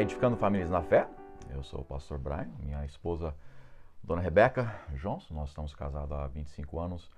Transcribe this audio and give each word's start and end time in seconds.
Bem-vindos 0.00 0.14
a 0.14 0.14
Edificando 0.14 0.36
Famílias 0.38 0.70
na 0.70 0.80
Fé. 0.80 1.06
Eu 1.50 1.62
sou 1.62 1.80
o 1.82 1.84
pastor 1.84 2.18
Brian, 2.18 2.48
minha 2.58 2.82
esposa, 2.86 3.34
Dona 4.02 4.22
Rebeca 4.22 4.74
Johnson. 4.94 5.34
Nós 5.34 5.50
estamos 5.50 5.74
casados 5.74 6.10
há 6.12 6.26
25 6.26 6.80
anos 6.80 7.10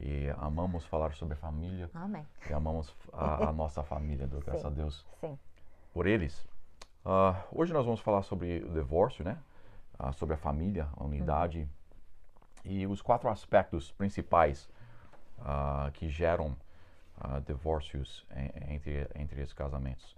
e 0.00 0.26
amamos 0.38 0.86
falar 0.86 1.12
sobre 1.12 1.34
família. 1.36 1.90
Amém. 1.92 2.26
E 2.48 2.54
amamos 2.54 2.96
a, 3.12 3.48
a 3.48 3.52
nossa 3.52 3.82
família, 3.82 4.26
graças 4.46 4.64
a 4.64 4.70
Deus 4.70 5.04
Sim. 5.20 5.38
por 5.92 6.06
eles. 6.06 6.48
Ah, 7.04 7.42
hoje 7.52 7.74
nós 7.74 7.84
vamos 7.84 8.00
falar 8.00 8.22
sobre 8.22 8.64
o 8.64 8.72
divórcio, 8.72 9.22
né? 9.22 9.36
Ah, 9.98 10.10
sobre 10.12 10.36
a 10.36 10.38
família, 10.38 10.88
a 10.96 11.04
unidade 11.04 11.68
e 12.64 12.86
os 12.86 13.02
quatro 13.02 13.28
aspectos 13.28 13.92
principais 13.92 14.70
ah, 15.40 15.90
que 15.92 16.08
geram 16.08 16.56
divórcios 17.46 18.26
en- 18.34 18.74
entre, 18.74 19.06
entre 19.16 19.42
esses 19.42 19.52
casamentos. 19.52 20.16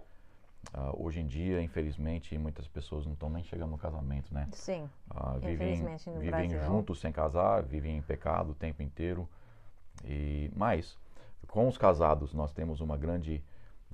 Ah, 0.73 0.91
hoje 0.95 1.19
em 1.19 1.27
dia, 1.27 1.61
infelizmente, 1.61 2.37
muitas 2.37 2.67
pessoas 2.67 3.05
não 3.05 3.13
estão 3.13 3.29
nem 3.29 3.43
chegando 3.43 3.71
no 3.71 3.77
casamento, 3.77 4.33
né? 4.33 4.47
Sim. 4.51 4.89
Ah, 5.09 5.33
vivem 5.37 5.73
Infelizmente, 5.73 6.09
no 6.09 6.19
vivem 6.19 6.49
Brasil. 6.49 6.61
juntos 6.67 6.99
sem 6.99 7.11
casar, 7.11 7.63
vivem 7.63 7.97
em 7.97 8.01
pecado 8.01 8.51
o 8.51 8.55
tempo 8.55 8.83
inteiro. 8.83 9.27
E 10.05 10.51
mas 10.55 10.97
com 11.47 11.67
os 11.67 11.77
casados 11.77 12.33
nós 12.33 12.53
temos 12.53 12.81
uma 12.81 12.97
grande 12.97 13.43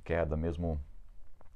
queda 0.04 0.36
mesmo 0.36 0.78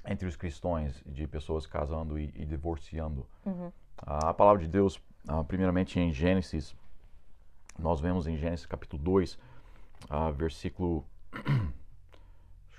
entre 0.07 0.27
os 0.27 0.35
cristãos 0.37 1.03
de 1.05 1.27
pessoas 1.27 1.67
casando 1.67 2.19
e, 2.19 2.33
e 2.35 2.45
divorciando. 2.47 3.27
Uhum. 3.45 3.71
Ah, 3.99 4.31
a 4.31 4.35
palavra 4.35 4.63
de 4.63 4.69
Deus, 4.69 5.01
ah, 5.29 5.45
primeiramente 5.45 6.01
em 6.01 6.13
Gênesis, 6.13 6.75
nós 7.79 8.01
vemos 8.01 8.27
em 8.27 8.37
Gênesis 8.37 8.65
capítulo 8.65 9.03
2, 9.03 9.39
ah, 10.09 10.31
versículo. 10.31 11.05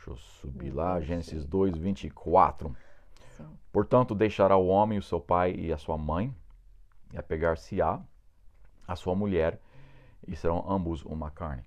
Deixa 0.06 0.10
eu 0.10 0.18
subir 0.18 0.72
lá, 0.72 1.00
Gênesis 1.00 1.46
2, 1.46 1.78
24. 1.78 2.76
Sim. 3.38 3.46
Portanto, 3.72 4.16
deixará 4.16 4.58
o 4.58 4.68
homem 4.68 4.98
o 4.98 5.04
seu 5.04 5.20
pai 5.22 5.54
e 5.54 5.72
a 5.72 5.78
sua 5.78 5.98
mãe, 5.98 6.34
e 7.14 7.18
apegar-se-á 7.18 8.00
a 8.88 8.96
sua 8.96 9.14
mulher, 9.16 9.60
e 10.28 10.36
serão 10.36 10.66
ambos 10.68 11.04
uma 11.06 11.30
carne. 11.30 11.64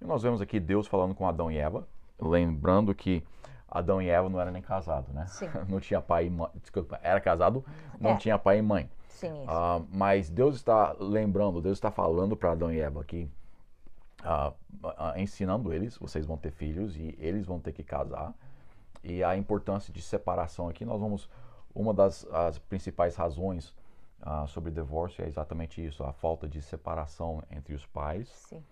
E 0.00 0.04
nós 0.04 0.22
vemos 0.22 0.40
aqui 0.40 0.58
Deus 0.58 0.86
falando 0.86 1.14
com 1.14 1.28
Adão 1.28 1.50
e 1.50 1.58
Eva, 1.58 1.86
lembrando 2.20 2.92
que 2.94 3.24
Adão 3.68 4.02
e 4.02 4.08
Eva 4.08 4.28
não 4.28 4.40
eram 4.40 4.50
nem 4.50 4.62
casados, 4.62 5.14
né? 5.14 5.26
Sim. 5.26 5.46
Não 5.68 5.78
tinha 5.78 6.00
pai 6.00 6.26
e 6.26 6.30
mãe. 6.30 6.50
Desculpa, 6.60 6.98
era 7.04 7.20
casado, 7.20 7.64
não 8.00 8.10
É. 8.12 8.16
tinha 8.16 8.36
pai 8.36 8.58
e 8.58 8.62
mãe. 8.62 8.90
Sim, 9.06 9.42
isso. 9.42 9.50
Ah, 9.50 9.80
mas 9.92 10.28
Deus 10.28 10.56
está 10.56 10.96
lembrando, 10.98 11.60
Deus 11.62 11.76
está 11.78 11.90
falando 11.90 12.36
para 12.36 12.50
Adão 12.52 12.72
e 12.72 12.80
Eva 12.80 13.00
aqui, 13.00 13.30
ensinando 15.16 15.72
eles, 15.72 15.96
vocês 15.96 16.26
vão 16.26 16.36
ter 16.36 16.50
filhos 16.50 16.96
e 16.96 17.16
eles 17.18 17.46
vão 17.46 17.58
ter 17.58 17.72
que 17.72 17.82
casar. 17.82 18.34
E 19.02 19.24
a 19.24 19.36
importância 19.36 19.92
de 19.92 20.02
separação 20.02 20.68
aqui, 20.68 20.84
nós 20.84 21.00
vamos. 21.00 21.28
Uma 21.72 21.94
das 21.94 22.26
as 22.32 22.58
principais 22.58 23.14
razões 23.14 23.72
ah, 24.22 24.46
sobre 24.46 24.70
divórcio 24.70 25.24
é 25.24 25.28
exatamente 25.28 25.84
isso, 25.84 26.02
a 26.02 26.12
falta 26.12 26.48
de 26.48 26.60
separação 26.60 27.42
entre 27.50 27.74
os 27.74 27.86
pais 27.86 28.28
Sim. 28.48 28.62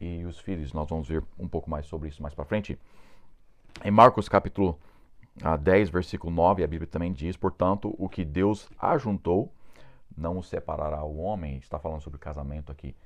e 0.00 0.24
os 0.24 0.38
filhos. 0.38 0.72
Nós 0.72 0.88
vamos 0.88 1.06
ver 1.06 1.22
um 1.38 1.46
pouco 1.46 1.70
mais 1.70 1.86
sobre 1.86 2.08
isso 2.08 2.22
mais 2.22 2.34
para 2.34 2.44
frente. 2.44 2.78
Em 3.84 3.90
Marcos 3.90 4.28
capítulo 4.28 4.78
ah, 5.42 5.56
10, 5.56 5.90
versículo 5.90 6.32
9, 6.32 6.64
a 6.64 6.66
Bíblia 6.66 6.88
também 6.88 7.12
diz, 7.12 7.36
portanto, 7.36 7.94
o 7.98 8.08
que 8.08 8.24
Deus 8.24 8.68
ajuntou, 8.78 9.52
não 10.16 10.38
o 10.38 10.42
separará 10.42 11.04
o 11.04 11.18
homem. 11.18 11.58
Está 11.58 11.78
falando 11.78 12.00
sobre 12.00 12.18
casamento 12.18 12.72
aqui. 12.72 12.96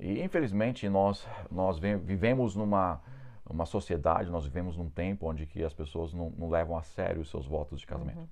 E 0.00 0.22
infelizmente 0.22 0.88
nós 0.88 1.26
nós 1.50 1.78
ve- 1.78 1.96
vivemos 1.96 2.54
numa 2.54 3.00
uma 3.48 3.64
sociedade, 3.64 4.30
nós 4.30 4.44
vivemos 4.44 4.76
num 4.76 4.90
tempo 4.90 5.26
onde 5.26 5.46
que 5.46 5.64
as 5.64 5.72
pessoas 5.72 6.12
não, 6.12 6.30
não 6.36 6.50
levam 6.50 6.76
a 6.76 6.82
sério 6.82 7.22
os 7.22 7.30
seus 7.30 7.46
votos 7.46 7.80
de 7.80 7.86
casamento. 7.86 8.28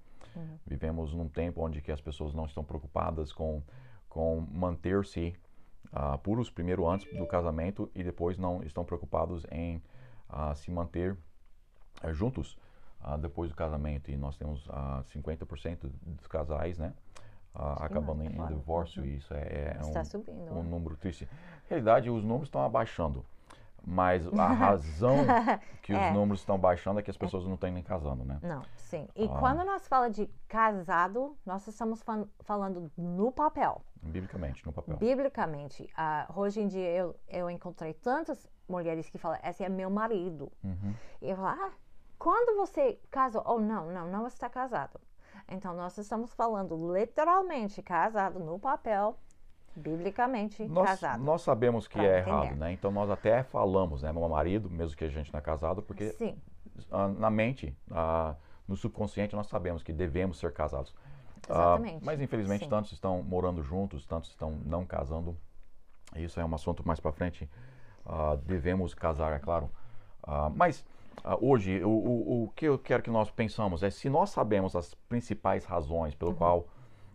Vivemos 0.67 1.15
num 1.15 1.29
tempo 1.29 1.65
onde 1.65 1.81
que 1.81 1.91
as 1.91 2.01
pessoas 2.01 2.35
não 2.35 2.45
estão 2.45 2.63
preocupadas 2.65 3.33
com 3.33 3.63
com 4.09 4.47
manter-se 4.53 5.35
ah, 5.93 6.17
puros 6.19 6.51
primeiro 6.51 6.89
antes 6.89 7.11
do 7.17 7.27
casamento 7.27 7.91
e 7.95 8.03
depois 8.03 8.37
não 8.39 8.63
estão 8.63 8.85
preocupados 8.85 9.45
em 9.51 9.83
ah, 10.29 10.55
se 10.55 10.71
manter 10.71 11.17
eh, 12.03 12.13
juntos 12.13 12.57
ah, 13.01 13.17
depois 13.17 13.51
do 13.51 13.57
casamento 13.57 14.11
e 14.11 14.17
nós 14.17 14.37
temos 14.37 14.67
ah, 14.71 15.03
50% 15.15 15.91
dos 16.05 16.27
casais, 16.27 16.77
né, 16.79 16.93
ah, 17.59 17.85
acabando 17.85 18.23
em, 18.23 18.27
em 18.29 18.35
claro. 18.35 18.55
divórcio 18.55 19.05
e 19.05 19.17
isso 19.17 19.33
é, 19.35 19.77
é 19.81 19.85
um, 19.85 20.05
subindo. 20.05 20.53
um 20.53 20.63
né? 20.63 20.69
número 20.69 20.97
triste. 20.97 21.25
Na 21.25 21.69
realidade, 21.71 22.11
os 22.11 22.23
números 22.23 22.49
estão 22.49 22.63
abaixando, 22.65 23.25
mas 23.85 24.27
a 24.39 24.47
razão 24.53 25.17
que 25.83 25.93
os 25.93 25.99
É. 25.99 26.13
números 26.13 26.41
estão 26.41 26.59
baixando 26.59 27.01
é 27.01 27.03
que 27.03 27.11
as 27.11 27.17
pessoas 27.17 27.45
não 27.45 27.55
estão 27.55 27.71
nem 27.71 27.83
casando, 27.83 28.25
né? 28.25 28.39
Não, 28.43 28.63
sim. 28.77 29.09
E 29.17 29.25
Ah. 29.25 29.37
quando 29.39 29.65
nós 29.65 29.87
falamos 29.89 30.17
de 30.17 30.27
casado, 30.49 31.37
nós 31.45 31.67
estamos 31.67 32.03
falando 32.41 32.91
no 32.97 33.33
papel. 33.33 33.83
Biblicamente, 34.03 34.65
no 34.65 34.73
papel. 34.73 34.97
Biblicamente. 34.99 35.89
Ah, 35.97 36.31
hoje 36.37 36.61
em 36.61 36.69
dia 36.69 36.89
eu, 36.91 37.17
eu 37.29 37.51
encontrei 37.51 37.93
tantas 37.95 38.49
mulheres 38.69 39.09
que 39.09 39.19
falam, 39.19 39.39
esse 39.43 39.65
é 39.65 39.69
meu 39.69 39.91
marido. 39.91 40.51
Uhum. 40.63 40.95
E 41.23 41.31
eu 41.31 41.37
falo, 41.37 41.49
ah, 41.49 41.73
quando 42.19 42.57
você 42.57 42.99
casou? 43.11 43.43
Oh, 43.47 43.59
não, 43.59 43.91
não, 43.91 44.09
não 44.09 44.27
está 44.27 44.49
casado. 44.49 45.01
Então 45.49 45.75
nós 45.75 45.97
estamos 45.97 46.33
falando 46.35 46.93
literalmente 46.93 47.83
casado 47.83 48.39
no 48.41 48.59
papel, 48.59 49.17
biblicamente 49.77 50.65
Nós, 50.67 50.89
casado. 50.89 51.23
nós 51.23 51.43
sabemos 51.43 51.87
que 51.87 51.99
é 51.99 52.21
entender. 52.21 52.31
errado, 52.31 52.57
né? 52.57 52.73
Então 52.73 52.91
nós 52.91 53.11
até 53.11 53.43
falamos, 53.43 54.03
né, 54.03 54.13
meu 54.13 54.29
marido, 54.29 54.69
mesmo 54.71 54.97
que 54.97 55.05
a 55.05 55.09
gente 55.09 55.33
não 55.33 55.39
é 55.39 55.43
casado, 55.43 55.83
porque 55.83 56.11
Sim, 56.11 56.37
na 57.19 57.31
mente, 57.31 57.77
ah, 57.91 58.35
no 58.67 58.77
subconsciente, 58.77 59.37
nós 59.37 59.47
sabemos 59.47 59.83
que 59.83 59.93
devemos 59.93 60.39
ser 60.39 60.53
casados. 60.53 60.95
Ah, 61.49 61.77
Exatamente. 61.77 62.05
mas 62.05 62.21
infelizmente 62.21 62.65
Sim. 62.65 62.71
tantos 62.71 62.91
estão 62.93 63.23
morando 63.23 63.63
juntos, 63.63 64.05
tantos 64.05 64.31
estão 64.31 64.51
não 64.65 64.85
casando. 64.85 65.37
Isso 66.17 66.41
é 66.41 66.45
um 66.45 66.55
assunto 66.55 66.87
mais 66.87 66.99
para 66.99 67.13
frente. 67.13 67.49
Ah, 68.05 68.37
devemos 68.45 68.95
casar, 68.95 69.33
é 69.33 69.39
claro. 69.39 69.71
Ah, 70.23 70.51
mas 70.55 70.85
hoje 71.41 71.83
o, 71.83 71.89
o, 71.89 72.45
o 72.45 72.49
que 72.51 72.67
eu 72.67 72.79
quero 72.79 73.03
que 73.03 73.11
nós 73.11 73.31
pensamos 73.31 73.83
é 73.83 73.91
se 73.91 74.09
nós 74.09 74.31
sabemos 74.31 74.77
as 74.77 74.95
principais 74.95 75.65
razões 75.65 76.15
pelo 76.15 76.31
Uhum. 76.33 76.37
qual 76.37 76.69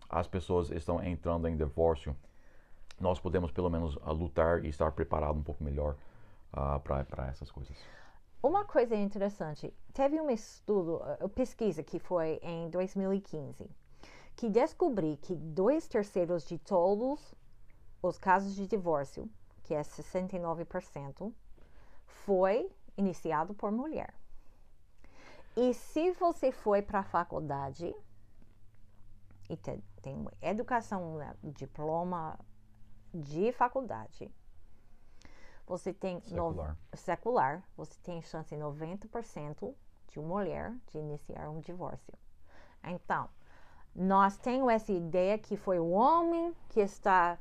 as 0.10 0.28
pessoas 0.28 0.70
estão 0.72 1.02
entrando 1.04 1.48
em 1.48 1.56
divórcio, 1.56 2.16
nós 3.00 3.20
podemos 3.20 3.52
pelo 3.52 3.70
menos 3.70 3.98
ah, 4.04 4.12
lutar 4.12 4.64
e 4.64 4.70
estar 4.70 4.92
preparado 4.92 5.38
um 5.38 5.44
pouco 5.44 5.64
melhor 5.64 5.96
para 6.84 7.28
essas 7.28 7.50
coisas. 7.50 7.76
Uma 8.44 8.66
coisa 8.66 8.96
interessante, 8.96 9.74
teve 9.94 10.20
um 10.20 10.30
estudo, 10.30 11.02
uh, 11.22 11.30
pesquisa 11.30 11.84
que 11.84 12.00
foi 12.00 12.40
em 12.42 12.70
2015, 12.70 13.70
que 14.36 14.50
descobri 14.50 15.18
que 15.22 15.36
dois 15.36 15.88
terceiros 15.88 16.44
de 16.46 16.58
todos 16.58 17.36
os 18.02 18.18
casos 18.18 18.56
de 18.56 18.66
divórcio, 18.66 19.30
que 19.64 19.76
é 19.76 19.82
69%, 19.82 21.32
foi 22.08 22.70
iniciado 23.02 23.54
por 23.54 23.72
mulher. 23.72 24.14
E 25.56 25.74
se 25.74 26.12
você 26.14 26.52
foi 26.52 26.82
para 26.82 27.00
a 27.00 27.04
faculdade 27.04 27.94
e 29.50 29.58
te- 29.58 29.84
tem 30.02 30.26
educação, 30.42 31.18
né, 31.18 31.36
diploma 31.44 32.40
de 33.14 33.52
faculdade, 33.52 34.32
você 35.68 35.92
tem 35.94 36.16
no- 36.16 36.22
Secular. 36.22 36.78
secular, 36.94 37.64
você 37.76 37.98
tem 38.02 38.22
chance 38.22 38.56
90% 38.56 39.76
de 40.08 40.20
uma 40.20 40.28
mulher 40.30 40.74
de 40.88 40.98
iniciar 40.98 41.50
um 41.50 41.60
divórcio. 41.60 42.14
Então, 42.84 43.30
nós 43.94 44.38
temos 44.38 44.72
essa 44.72 44.92
ideia 44.92 45.38
que 45.38 45.58
foi 45.58 45.80
o 45.80 45.90
homem 45.90 46.56
que 46.70 46.80
está 46.80 47.38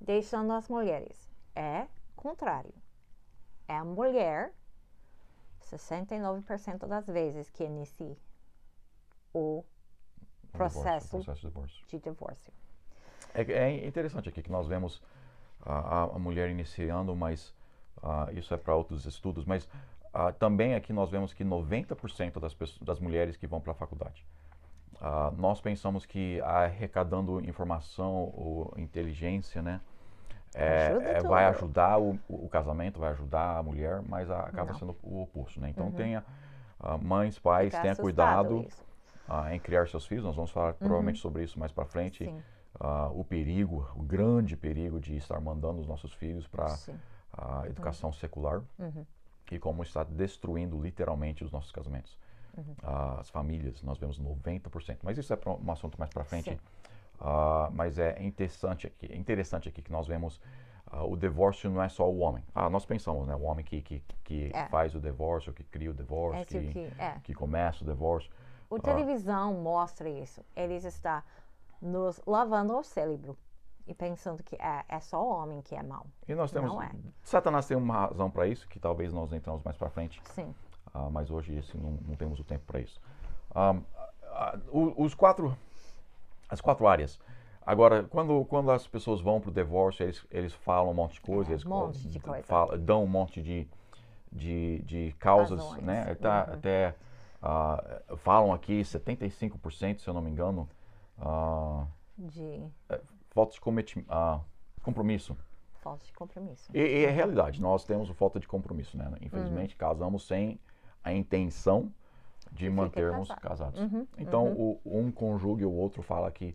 deixando 0.00 0.52
as 0.52 0.68
mulheres. 0.68 1.30
É 1.54 1.86
contrário. 2.16 2.74
É 3.68 3.76
a 3.76 3.84
mulher, 3.84 4.52
69% 5.76 6.86
das 6.86 7.06
vezes, 7.06 7.50
que 7.50 7.64
inicia 7.64 8.16
o 9.34 9.64
processo 10.52 11.06
o 11.06 11.08
processo 11.08 11.40
de 11.42 11.48
divórcio. 11.48 11.86
de 11.88 11.98
divórcio. 11.98 12.52
É, 13.34 13.42
é 13.52 13.86
interessante 13.86 14.28
aqui 14.28 14.42
que 14.42 14.50
nós 14.50 14.66
vemos 14.66 15.02
a, 15.60 16.02
a- 16.02 16.16
a 16.16 16.18
mulher 16.18 16.50
iniciando, 16.50 17.14
mas 17.16 17.54
ah, 18.02 18.28
isso 18.32 18.52
é 18.54 18.56
para 18.56 18.74
outros 18.74 19.06
estudos, 19.06 19.44
mas 19.44 19.68
ah, 20.12 20.32
também 20.32 20.74
aqui 20.74 20.92
nós 20.92 21.10
vemos 21.10 21.32
que 21.32 21.44
90% 21.44 22.38
das, 22.40 22.54
pessoas, 22.54 22.82
das 22.82 23.00
mulheres 23.00 23.36
que 23.36 23.46
vão 23.46 23.60
para 23.60 23.72
a 23.72 23.74
faculdade. 23.74 24.24
ah, 25.00 25.32
nós 25.36 25.60
pensamos 25.60 26.06
que 26.06 26.40
arrecadando 26.42 27.40
informação 27.44 28.32
ou 28.36 28.74
inteligência, 28.76 29.62
né, 29.62 29.80
é, 30.54 31.16
é, 31.16 31.22
vai 31.22 31.46
ajudar 31.46 31.98
o, 31.98 32.18
o 32.28 32.48
casamento, 32.48 33.00
vai 33.00 33.10
ajudar 33.12 33.58
a 33.58 33.62
mulher, 33.62 34.02
mas 34.06 34.30
a- 34.30 34.40
acaba 34.40 34.66
Não. 34.66 34.72
Uhum. 34.74 34.78
sendo 34.78 34.96
o 35.02 35.22
oposto, 35.22 35.60
né? 35.60 35.70
Então 35.70 35.90
tenha 35.90 36.24
ah, 36.78 36.98
mães, 36.98 37.38
pais, 37.38 37.68
Fica 37.70 37.82
tenha 37.82 37.96
cuidado 37.96 38.66
ah, 39.28 39.54
em 39.54 39.58
criar 39.58 39.88
seus 39.88 40.06
filhos. 40.06 40.24
Nós 40.24 40.36
vamos 40.36 40.50
falar 40.50 40.74
provavelmente 40.74 41.18
sobre 41.20 41.42
isso 41.42 41.58
mais 41.58 41.72
para 41.72 41.84
frente. 41.86 42.32
Ah, 42.78 43.08
o 43.12 43.24
perigo, 43.24 43.88
o 43.94 44.02
grande 44.02 44.56
perigo 44.56 44.98
de 45.00 45.16
estar 45.16 45.40
mandando 45.40 45.80
os 45.80 45.86
nossos 45.86 46.12
filhos 46.12 46.46
para 46.46 46.66
a 47.32 47.66
educação 47.66 48.12
secular 48.12 48.62
Uhum. 48.78 49.06
e 49.50 49.58
como 49.58 49.82
está 49.82 50.04
destruindo 50.04 50.78
literalmente 50.80 51.44
os 51.44 51.50
nossos 51.50 51.70
casamentos. 51.72 52.16
Uhum. 52.54 52.74
as 53.18 53.30
famílias, 53.30 53.82
nós 53.82 53.96
vemos 53.96 54.18
90%. 54.18 54.98
Mas 55.02 55.16
isso 55.16 55.32
é 55.32 55.38
um 55.48 55.72
assunto 55.72 55.98
mais 55.98 56.10
para 56.10 56.22
frente. 56.22 56.50
Sim. 56.50 56.58
Ah, 57.20 57.68
mas 57.72 57.98
é 57.98 58.20
interessante 58.22 58.86
aqui, 58.86 59.06
é 59.12 59.16
interessante 59.16 59.68
aqui 59.68 59.80
que 59.82 59.92
nós 59.92 60.06
vemos 60.06 60.40
ah, 60.90 61.04
o 61.04 61.16
divórcio 61.16 61.70
não 61.70 61.82
é 61.82 61.88
só 61.88 62.08
o 62.10 62.18
homem. 62.18 62.44
Ah, 62.54 62.68
nós 62.68 62.84
pensamos, 62.84 63.26
né? 63.26 63.34
O 63.36 63.42
homem 63.42 63.64
que, 63.64 63.80
que, 63.80 64.02
que 64.24 64.50
É. 64.54 64.66
faz 64.68 64.94
o 64.94 65.00
divórcio, 65.00 65.52
que 65.52 65.62
cria 65.64 65.90
o 65.90 65.94
divórcio, 65.94 66.42
Esse 66.42 66.60
que, 66.72 66.72
que, 66.90 67.00
é. 67.00 67.20
que 67.22 67.34
começa 67.34 67.84
o 67.84 67.86
divórcio. 67.86 68.30
O 68.68 68.78
televisão 68.78 69.54
mostra 69.54 70.08
isso. 70.08 70.44
Eles 70.56 70.84
estão 70.84 71.22
nos 71.80 72.20
lavando 72.26 72.76
o 72.76 72.82
cérebro 72.82 73.36
e 73.86 73.92
pensando 73.94 74.42
que 74.42 74.56
é, 74.56 74.84
é 74.88 75.00
só 75.00 75.22
o 75.22 75.28
homem 75.28 75.60
que 75.62 75.74
é 75.74 75.82
mau. 75.82 76.06
E 76.28 76.34
nós 76.34 76.50
temos. 76.52 76.70
Não 76.72 76.82
é. 76.82 76.90
Satanás 77.22 77.66
tem 77.66 77.76
uma 77.76 78.06
razão 78.06 78.30
para 78.30 78.46
isso, 78.46 78.66
que 78.68 78.78
talvez 78.80 79.12
nós 79.12 79.32
entramos 79.32 79.62
mais 79.62 79.76
para 79.76 79.90
frente. 79.90 80.20
Sim. 80.24 80.54
Ah, 80.94 81.08
mas 81.10 81.30
hoje 81.30 81.54
esse 81.56 81.76
não, 81.76 81.92
não 82.06 82.14
temos 82.16 82.38
o 82.40 82.44
tempo 82.44 82.64
para 82.66 82.80
isso. 82.80 83.00
O- 84.70 85.04
os 85.04 85.14
quatro, 85.14 85.56
as 86.52 86.60
quatro 86.60 86.86
áreas. 86.86 87.18
Agora, 87.64 88.02
quando, 88.04 88.44
quando 88.44 88.70
as 88.70 88.86
pessoas 88.86 89.20
vão 89.20 89.40
para 89.40 89.50
o 89.50 89.52
divórcio, 89.52 90.02
eles, 90.04 90.26
eles 90.30 90.52
falam 90.52 90.90
um 90.90 90.94
monte 90.94 91.14
de 91.14 91.20
coisa, 91.22 91.50
É, 91.50 91.52
eles 91.54 91.64
monte 91.64 92.08
de 92.08 92.20
coisa. 92.20 92.42
fala- 92.42 92.76
dão 92.76 93.04
um 93.04 93.06
monte 93.06 93.40
de, 93.40 93.66
de, 94.30 94.82
de 94.82 95.14
causas, 95.18 95.60
Razões. 95.60 95.82
né? 95.82 96.02
Até, 96.10 96.28
Uhum. 96.28 96.54
até, 96.54 96.94
ah, 97.40 98.02
falam 98.16 98.52
aqui 98.52 98.84
75%, 98.84 100.00
se 100.02 100.08
eu 100.08 100.12
não 100.14 100.20
me 100.20 100.30
engano, 100.30 100.68
ah, 101.18 101.86
De 102.18 102.62
falta 103.30 103.52
de 103.54 103.60
cometi- 103.60 104.04
ah, 104.08 104.40
compromisso. 104.82 105.34
falta 105.80 106.04
de 106.04 106.12
compromisso. 106.12 106.70
E, 106.74 106.78
e 106.80 107.04
é 107.06 107.10
realidade, 107.10 107.60
nós 107.62 107.84
temos 107.84 108.08
falta 108.10 108.38
de 108.38 108.46
compromisso, 108.46 108.96
né? 108.98 109.10
Infelizmente, 109.22 109.74
casamos 109.76 110.26
sem 110.26 110.60
a 111.02 111.12
intenção 111.12 111.90
de 112.52 112.64
fica 112.66 112.70
mantermos 112.70 113.28
casado. 113.28 113.40
casados. 113.40 113.80
Uhum, 113.80 114.06
Então, 114.18 114.46
o, 114.52 114.80
um 114.84 115.10
conjuga 115.10 115.62
e 115.62 115.66
o 115.66 115.72
outro 115.72 116.02
fala 116.02 116.30
que 116.30 116.54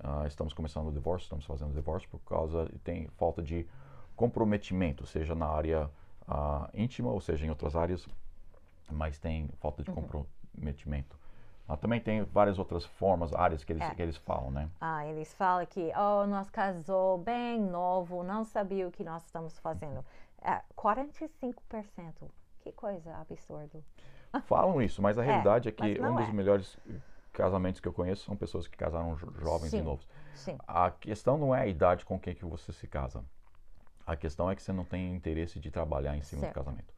ah, 0.00 0.24
estamos 0.26 0.52
começando 0.52 0.88
o 0.88 0.92
divórcio, 0.92 1.26
estamos 1.26 1.44
fazendo 1.44 1.70
o 1.70 1.74
divórcio 1.74 2.08
por 2.08 2.20
causa 2.20 2.68
tem 2.82 3.06
falta 3.18 3.42
de 3.42 3.66
comprometimento, 4.16 5.06
seja 5.06 5.34
na 5.34 5.46
área 5.46 5.90
ah, 6.28 6.68
íntima 6.74 7.10
ou 7.10 7.20
seja 7.20 7.44
em 7.46 7.50
outras 7.50 7.74
áreas, 7.76 8.08
mas 8.90 9.18
tem 9.18 9.48
falta 9.60 9.82
de 9.82 9.90
Uhum. 9.90 9.96
comprometimento. 9.96 11.16
Ah, 11.68 11.76
também 11.76 12.00
tem 12.00 12.22
várias 12.24 12.58
outras 12.58 12.84
formas, 12.84 13.32
áreas 13.32 13.64
que 13.64 13.72
eles, 13.72 13.82
É. 13.82 13.94
que 13.94 14.02
eles 14.02 14.16
falam, 14.16 14.50
né? 14.50 14.68
Ah, 14.80 15.06
eles 15.06 15.32
falam 15.34 15.64
que, 15.66 15.92
oh, 15.96 16.26
nós 16.26 16.50
casou 16.50 17.18
bem 17.18 17.60
novo, 17.60 18.22
não 18.22 18.44
sabia 18.44 18.86
o 18.86 18.90
que 18.90 19.04
nós 19.04 19.24
estamos 19.24 19.58
fazendo. 19.58 20.04
É, 20.42 20.60
45%. 20.76 22.28
Que 22.60 22.72
coisa 22.72 23.14
absurda. 23.16 23.80
Falam 24.40 24.80
isso, 24.80 25.02
mas 25.02 25.18
a 25.18 25.22
realidade 25.22 25.68
é, 25.68 25.74
mas 25.78 25.92
que 25.94 26.00
um 26.02 26.14
dos 26.16 26.28
é. 26.28 26.32
melhores 26.32 26.78
casamentos 27.32 27.80
que 27.80 27.88
eu 27.88 27.92
conheço 27.92 28.24
são 28.24 28.36
pessoas 28.36 28.66
que 28.66 28.76
casaram 28.76 29.14
jo- 29.14 29.32
jovens 29.40 29.70
Sim. 29.70 29.78
e 29.78 29.82
novos. 29.82 30.06
Sim. 30.34 30.58
A 30.66 30.90
questão 30.90 31.36
não 31.38 31.54
é 31.54 31.62
a 31.62 31.66
idade 31.66 32.04
com 32.04 32.18
quem 32.18 32.34
que 32.34 32.44
você 32.44 32.72
se 32.72 32.86
casa. 32.86 33.24
A 34.06 34.16
questão 34.16 34.50
é 34.50 34.56
que 34.56 34.62
você 34.62 34.72
não 34.72 34.84
tem 34.84 35.14
interesse 35.14 35.60
de 35.60 35.70
trabalhar 35.70 36.16
em 36.16 36.22
cima 36.22 36.40
Certo. 36.40 36.52
do 36.52 36.54
casamento. 36.64 36.94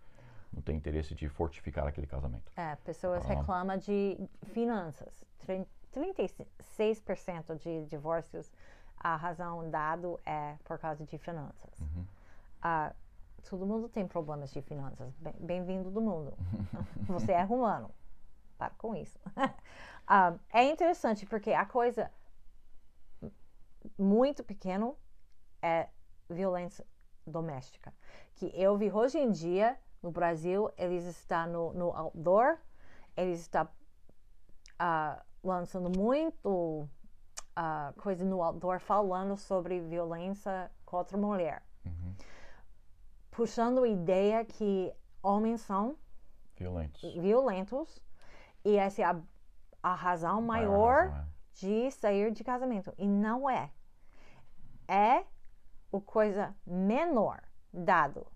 Não 0.52 0.62
tem 0.62 0.76
interesse 0.76 1.14
de 1.14 1.28
fortificar 1.28 1.86
aquele 1.86 2.06
casamento. 2.06 2.50
É, 2.56 2.76
pessoas 2.76 3.24
Ah. 3.24 3.28
reclamam 3.34 3.76
de 3.76 4.16
finanças. 4.52 5.24
Trin- 5.40 5.66
36% 5.92 7.56
de 7.56 7.84
divórcios, 7.86 8.52
a 8.98 9.16
razão 9.16 9.68
dado 9.70 10.18
é 10.24 10.56
por 10.64 10.78
causa 10.78 11.04
de 11.04 11.18
finanças. 11.18 11.80
Uhum. 11.80 12.04
Ah, 12.62 12.92
todo 13.48 13.66
mundo 13.66 13.88
tem 13.88 14.06
problemas 14.06 14.52
de 14.52 14.60
finanças. 14.62 15.12
Bem- 15.18 15.34
Bem-vindo 15.40 15.90
do 15.90 16.00
mundo. 16.00 16.32
Você 17.08 17.32
é 17.32 17.44
humano. 17.44 17.90
Para 18.58 18.70
com 18.74 18.94
isso. 18.94 19.18
Ah, 20.06 20.34
é 20.52 20.64
interessante 20.64 21.24
porque 21.24 21.50
a 21.54 21.64
coisa 21.64 22.10
muito 23.98 24.44
pequeno 24.44 24.96
é 25.62 25.88
violência 26.28 26.86
doméstica. 27.26 27.90
Que 28.34 28.52
eu 28.54 28.76
vi 28.76 28.92
hoje 28.92 29.18
em 29.18 29.30
dia 29.30 29.78
no 30.02 30.10
Brasil, 30.10 30.70
eles 30.76 31.04
estão 31.04 31.46
no, 31.46 31.72
no 31.72 31.96
outdoor, 31.96 32.58
eles 33.16 33.40
estão 33.40 33.66
ah, 34.78 35.22
lançando 35.42 35.90
muito 35.98 36.86
ah, 37.56 37.94
coisa 37.96 38.24
no 38.26 38.42
outdoor 38.42 38.78
falando 38.80 39.38
sobre 39.38 39.80
violência 39.80 40.70
contra 40.84 41.16
a 41.16 41.20
mulher. 41.20 41.62
Uhum. 41.86 42.14
Puxando 43.34 43.82
a 43.82 43.88
ideia 43.88 44.44
que 44.44 44.92
homens 45.22 45.60
são 45.62 45.96
Violentos. 46.56 47.02
violentos 47.14 48.00
e 48.64 48.76
essa 48.76 49.02
é 49.02 49.04
a, 49.04 49.20
a 49.82 49.94
razão 49.94 50.40
Maior 50.40 50.70
maior 50.70 51.08
razão, 51.08 51.18
é. 51.18 51.26
de 51.54 51.90
sair 51.90 52.30
de 52.30 52.44
casamento. 52.44 52.94
E 52.96 53.06
não 53.06 53.50
é. 53.50 53.70
É 54.86 55.24
o 55.90 56.00
coisa 56.00 56.54
menor 56.66 57.42
dado. 57.72 58.26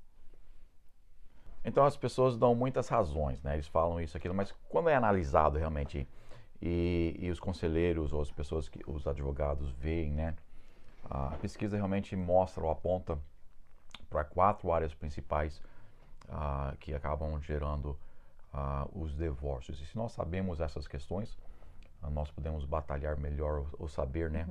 Então 1.64 1.84
as 1.84 1.96
pessoas 1.96 2.36
dão 2.36 2.54
muitas 2.54 2.88
razões, 2.88 3.42
né? 3.42 3.54
Eles 3.54 3.68
falam 3.68 4.00
isso, 4.00 4.16
aquilo, 4.16 4.34
mas 4.34 4.52
quando 4.68 4.88
é 4.88 4.94
analisado 4.94 5.58
realmente 5.58 6.08
e, 6.60 7.14
e 7.18 7.30
os 7.30 7.38
conselheiros 7.38 8.12
ou 8.12 8.20
as 8.20 8.30
pessoas 8.30 8.68
que 8.68 8.80
os 8.86 9.06
advogados 9.06 9.70
veem, 9.72 10.12
né? 10.12 10.34
A 11.04 11.36
pesquisa 11.36 11.76
realmente 11.76 12.16
mostra 12.16 12.64
ou 12.64 12.70
aponta 12.70 13.18
para 14.08 14.24
quatro 14.24 14.72
áreas 14.72 14.94
principais 14.94 15.60
ah, 16.28 16.74
que 16.80 16.94
acabam 16.94 17.40
gerando 17.40 17.96
ah, 18.52 18.86
os 18.92 19.16
divórcios. 19.16 19.80
E 19.80 19.86
se 19.86 19.96
nós 19.96 20.12
sabemos 20.12 20.60
essas 20.60 20.86
questões, 20.86 21.38
ah, 22.02 22.10
nós 22.10 22.30
podemos 22.30 22.64
batalhar 22.64 23.16
melhor 23.16 23.60
ou, 23.60 23.68
ou 23.80 23.88
saber, 23.88 24.30
né? 24.30 24.48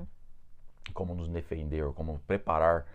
Como 0.94 1.13
nos 1.13 1.28
defender, 1.28 1.84
ou 1.84 1.94
como 1.94 2.19
preparar 2.19 2.86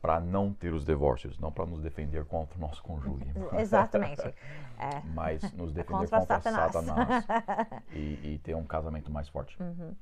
para 0.00 0.18
não 0.18 0.52
ter 0.52 0.72
os 0.72 0.84
divórcios, 0.84 1.38
não 1.38 1.52
para 1.52 1.66
nos 1.66 1.82
defender 1.82 2.24
contra 2.24 2.56
o 2.56 2.60
nosso 2.60 2.82
cônjuge, 2.82 3.26
Exatamente. 3.58 4.22
É. 4.82 5.02
mas 5.12 5.42
nos 5.52 5.74
defender 5.74 6.08
contra 6.08 6.20
contra, 6.20 6.40
Satanás. 6.40 6.72
Satanás, 6.72 7.82
e, 7.92 8.32
e 8.32 8.40
ter 8.42 8.56
um 8.56 8.64
casamento 8.64 9.10
mais 9.10 9.28
forte. 9.28 9.54
Uhum. 9.62 9.94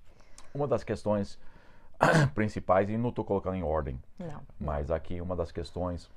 Uma 0.55 0.69
das 0.69 0.85
questões 0.85 1.37
principais, 2.35 2.89
e 2.89 2.97
não 2.97 3.09
estou 3.11 3.25
colocando 3.25 3.57
em 3.57 3.63
ordem, 3.63 4.01
Não. 4.19 4.41
mas 4.59 4.91
aqui 4.91 5.21
uma 5.21 5.35
das 5.35 5.51
questões 5.51 6.11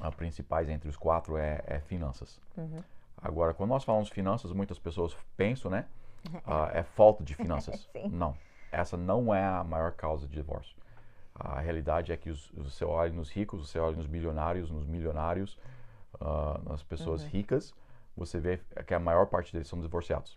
ah, 0.00 0.10
principais 0.12 0.68
entre 0.68 0.88
os 0.88 0.96
quatro 0.96 1.36
é, 1.36 1.62
é 1.66 1.80
finanças. 1.80 2.40
Uhum. 2.56 2.82
Agora, 3.20 3.52
quando 3.52 3.70
nós 3.70 3.82
falamos 3.84 4.08
finanças, 4.08 4.52
muitas 4.52 4.78
pessoas 4.78 5.16
pensam, 5.36 5.70
né? 5.70 5.86
ah, 6.46 6.70
é 6.72 6.82
falta 6.82 7.24
de 7.24 7.34
finanças. 7.34 7.88
Não, 8.10 8.36
essa 8.70 8.96
não 8.96 9.34
é 9.34 9.44
a 9.44 9.64
maior 9.64 9.92
causa 9.92 10.26
de 10.28 10.34
divórcio. 10.34 10.76
A 11.34 11.60
realidade 11.60 12.12
é 12.12 12.16
que 12.16 12.30
os, 12.30 12.50
você 12.54 12.84
olha 12.84 13.12
nos 13.12 13.30
ricos, 13.30 13.68
você 13.68 13.78
olha 13.78 13.96
nos 13.96 14.06
bilionários, 14.06 14.70
nos 14.70 14.84
milionários, 14.86 15.58
ah, 16.20 16.60
nas 16.64 16.82
pessoas 16.82 17.22
Uhum. 17.22 17.28
ricas, 17.28 17.74
você 18.16 18.38
vê 18.40 18.60
que 18.86 18.92
a 18.94 18.98
maior 18.98 19.26
parte 19.26 19.52
deles 19.52 19.68
são 19.68 19.80
divorciados. 19.80 20.36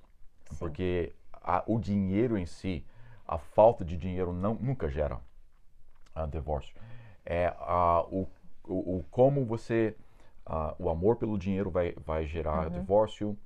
Sim. 0.51 0.57
Porque 0.59 1.13
a- 1.33 1.63
o 1.67 1.79
dinheiro 1.79 2.37
em 2.37 2.45
si, 2.45 2.85
a 3.27 3.37
falta 3.37 3.83
de 3.85 3.95
dinheiro 3.97 4.33
não, 4.33 4.55
nunca 4.55 4.89
gera 4.89 5.19
ah, 6.13 6.25
divórcio. 6.25 6.75
É 7.25 7.53
ah, 7.59 8.03
o, 8.09 8.27
o, 8.63 8.97
o 8.97 9.05
como 9.09 9.45
você, 9.45 9.95
ah, 10.45 10.75
o 10.79 10.89
amor 10.89 11.15
pelo 11.17 11.37
dinheiro 11.37 11.69
vai, 11.69 11.93
vai 12.05 12.25
gerar 12.25 12.65
Uhum. 12.67 12.71
divórcio, 12.71 13.37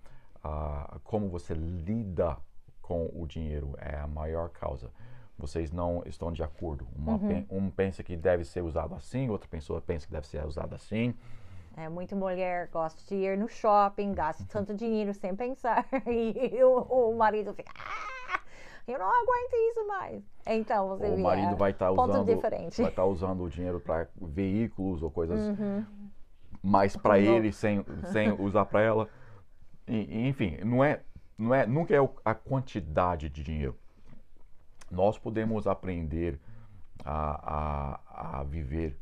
como 1.03 1.27
você 1.27 1.55
lida 1.55 2.37
com 2.79 3.09
o 3.15 3.25
dinheiro 3.25 3.73
é 3.79 3.97
a 3.97 4.05
maior 4.05 4.49
causa. 4.49 4.91
Vocês 5.37 5.71
não 5.71 6.03
estão 6.05 6.31
de 6.31 6.43
acordo. 6.43 6.87
Uma 6.95 7.13
Uhum. 7.15 7.45
um 7.49 7.69
pensa 7.71 8.03
que 8.03 8.15
deve 8.15 8.43
ser 8.45 8.61
usado 8.61 8.93
assim, 8.93 9.27
outra 9.29 9.49
pessoa 9.49 9.81
pensa 9.81 10.05
que 10.05 10.13
deve 10.13 10.27
ser 10.27 10.45
usado 10.45 10.75
assim. 10.75 11.15
É, 11.75 11.89
muita 11.89 12.15
mulher 12.15 12.69
gosta 12.71 13.01
de 13.07 13.15
ir 13.15 13.37
no 13.37 13.49
shopping, 13.49 14.13
gasta 14.13 14.45
tanto 14.47 14.73
dinheiro 14.75 15.13
sem 15.15 15.35
pensar. 15.35 15.85
E 16.07 16.63
o, 16.63 16.77
o 17.11 17.17
marido 17.17 17.53
fica, 17.53 17.71
ah, 17.75 18.39
eu 18.87 18.99
não 18.99 19.07
aguento 19.07 19.53
isso 19.71 19.87
mais. 19.87 20.23
Então 20.45 20.89
você 20.89 21.07
o 21.07 21.15
vê, 21.15 21.21
marido 21.21 21.53
é, 21.53 21.55
vai 21.55 21.71
estar 21.71 21.93
ponto 21.93 22.09
usando, 22.09 22.35
diferente. 22.35 22.81
vai 22.81 22.91
estar 22.91 23.05
usando 23.05 23.43
o 23.43 23.49
dinheiro 23.49 23.79
para 23.79 24.07
veículos 24.21 25.01
ou 25.01 25.09
coisas 25.09 25.39
Uhum. 25.59 25.85
mais 26.61 26.95
para 26.95 27.19
ele 27.19 27.51
sem, 27.51 27.83
sem 28.11 28.31
usar 28.31 28.65
para 28.65 28.81
ela. 28.81 29.09
E, 29.87 30.27
enfim, 30.27 30.57
não 30.63 30.83
é, 30.83 31.01
não 31.37 31.53
é, 31.53 31.65
nunca 31.65 31.95
é 31.95 32.09
a 32.23 32.33
quantidade 32.33 33.29
de 33.29 33.43
dinheiro. 33.43 33.77
Nós 34.89 35.17
podemos 35.17 35.65
aprender 35.67 36.39
a, 37.03 37.99
a, 38.23 38.39
a 38.39 38.43
viver 38.43 38.97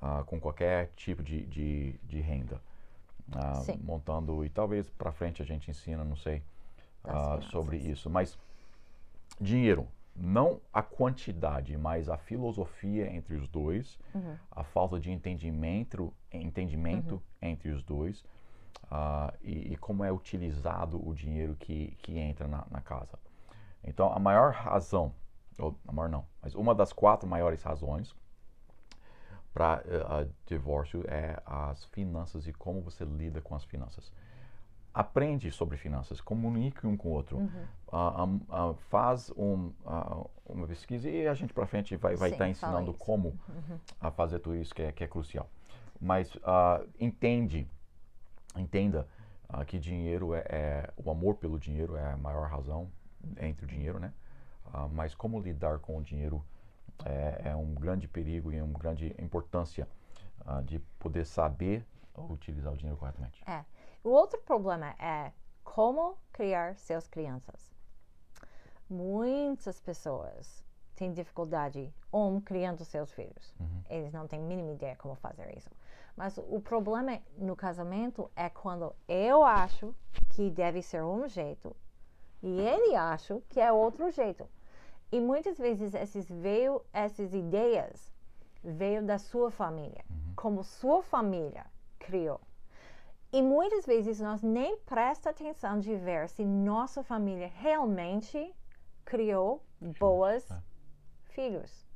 ah, 0.00 0.22
com 0.26 0.40
qualquer 0.40 0.90
tipo 0.96 1.22
de, 1.22 1.46
de, 1.46 1.92
de 2.02 2.20
renda. 2.20 2.60
Ah, 3.32 3.62
montando, 3.84 4.44
e 4.44 4.48
talvez 4.48 4.90
para 4.90 5.12
frente 5.12 5.40
a 5.40 5.44
gente 5.44 5.70
ensina, 5.70 6.02
não 6.02 6.16
sei, 6.16 6.42
ah, 7.04 7.38
sobre 7.42 7.76
isso. 7.76 8.10
Mas 8.10 8.36
dinheiro, 9.38 9.86
não 10.14 10.60
a 10.72 10.82
quantidade, 10.82 11.76
mas 11.76 12.08
a 12.08 12.16
filosofia 12.16 13.10
entre 13.10 13.34
os 13.34 13.48
dois, 13.48 13.98
Uhum. 14.14 14.36
a 14.50 14.64
falta 14.64 14.98
de 14.98 15.10
entendimento, 15.10 16.12
entendimento 16.32 17.22
entre 17.40 17.70
os 17.70 17.82
dois, 17.82 18.20
uh, 18.84 19.32
e, 19.42 19.72
e, 19.72 19.76
como 19.76 20.04
é 20.04 20.12
utilizado 20.12 21.00
o 21.06 21.14
dinheiro 21.14 21.56
que, 21.56 21.96
que 22.02 22.18
entra 22.18 22.46
na, 22.46 22.66
na 22.70 22.80
casa. 22.80 23.18
Então, 23.82 24.12
a 24.12 24.18
maior 24.18 24.52
razão, 24.52 25.14
ou 25.58 25.78
a 25.86 25.92
maior 25.92 26.08
não, 26.08 26.26
mas 26.42 26.54
uma 26.54 26.74
das 26.74 26.92
quatro 26.92 27.28
maiores 27.28 27.62
razões 27.62 28.14
para 29.54 29.82
uh, 29.82 30.30
divórcio 30.46 31.02
é 31.08 31.40
as 31.44 31.84
finanças 31.86 32.46
e 32.46 32.52
como 32.52 32.80
você 32.82 33.04
lida 33.04 33.40
com 33.40 33.54
as 33.54 33.64
finanças. 33.64 34.12
Aprende 34.92 35.52
sobre 35.52 35.76
finanças, 35.76 36.20
comunique 36.20 36.84
um 36.84 36.96
com 36.96 37.10
o 37.10 37.12
outro, 37.12 37.38
uhum. 37.38 37.64
uh, 37.92 38.70
uh, 38.70 38.74
faz 38.88 39.30
um, 39.36 39.72
uma 40.44 40.66
pesquisa 40.66 41.08
e 41.08 41.28
a 41.28 41.34
gente 41.34 41.54
para 41.54 41.64
frente 41.64 41.94
vai 41.96 42.14
estar 42.14 42.30
tá 42.36 42.48
ensinando 42.48 42.92
como 42.94 43.28
uhum. 43.48 43.78
a 44.00 44.10
fazer 44.10 44.40
tudo 44.40 44.56
isso 44.56 44.74
que 44.74 44.82
é, 44.82 44.90
que 44.90 45.04
é 45.04 45.06
crucial. 45.06 45.48
Mas 46.00 46.36
entende, 46.98 47.68
entenda 48.56 49.06
que 49.66 49.78
dinheiro 49.78 50.34
é, 50.34 50.44
é, 50.48 50.90
o 50.96 51.10
amor 51.10 51.36
pelo 51.36 51.58
dinheiro 51.58 51.96
é 51.96 52.12
a 52.12 52.16
maior 52.16 52.48
razão 52.48 52.90
entre 53.38 53.64
o 53.66 53.68
dinheiro, 53.68 53.98
né? 53.98 54.12
mas 54.92 55.14
como 55.14 55.40
lidar 55.40 55.78
com 55.78 55.98
o 55.98 56.02
dinheiro 56.02 56.44
é, 57.04 57.42
é 57.50 57.56
um 57.56 57.74
grande 57.74 58.08
perigo 58.08 58.52
e 58.52 58.60
uma 58.60 58.78
grande 58.78 59.14
importância 59.18 59.86
de 60.64 60.78
poder 60.98 61.26
saber 61.26 61.84
utilizar 62.16 62.72
o 62.72 62.76
dinheiro 62.76 62.98
corretamente. 62.98 63.42
É. 63.46 63.64
O 64.02 64.10
outro 64.10 64.40
problema 64.40 64.94
é 64.98 65.32
como 65.62 66.16
criar 66.32 66.76
seus 66.76 67.06
crianças. 67.06 67.70
Muitas 68.88 69.80
pessoas 69.80 70.64
têm 70.96 71.12
dificuldade 71.12 71.92
um 72.12 72.40
criando 72.40 72.84
seus 72.84 73.12
filhos. 73.12 73.54
Uhum. 73.60 73.82
Eles 73.88 74.12
não 74.12 74.26
têm 74.26 74.40
a 74.40 74.42
mínima 74.42 74.72
ideia 74.72 74.96
como 74.96 75.14
fazer 75.14 75.56
isso. 75.56 75.70
Mas 76.16 76.38
o 76.38 76.60
problema 76.60 77.20
no 77.38 77.54
casamento 77.54 78.30
é 78.34 78.48
quando 78.48 78.94
eu 79.08 79.42
acho 79.42 79.94
que 80.30 80.50
deve 80.50 80.82
ser 80.82 81.02
um 81.02 81.28
jeito 81.28 81.74
e 82.42 82.60
ele 82.60 82.96
acha 82.96 83.40
que 83.48 83.60
é 83.60 83.72
outro 83.72 84.10
jeito. 84.10 84.48
E 85.12 85.20
muitas 85.20 85.58
vezes 85.58 85.94
esses 85.94 86.28
veio, 86.28 86.82
essas 86.92 87.34
ideias 87.34 88.12
veio 88.62 89.02
da 89.02 89.18
sua 89.18 89.50
família, 89.50 90.04
uhum. 90.08 90.32
como 90.36 90.64
sua 90.64 91.02
família 91.02 91.66
criou. 91.98 92.40
E 93.32 93.40
muitas 93.42 93.86
vezes 93.86 94.20
nós 94.20 94.42
nem 94.42 94.76
presta 94.78 95.30
atenção 95.30 95.78
de 95.78 95.94
ver 95.96 96.28
se 96.28 96.44
nossa 96.44 97.02
família 97.04 97.50
realmente 97.54 98.52
criou 99.04 99.62
boas 99.98 100.50
é. 100.50 100.60
filhos. 101.26 101.86